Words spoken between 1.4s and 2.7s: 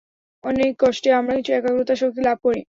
একাগ্রতার শক্তি লাভ করি।